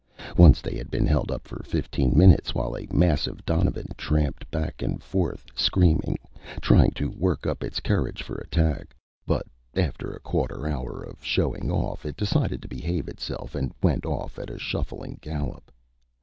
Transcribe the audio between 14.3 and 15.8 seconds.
at a shuffling gallop.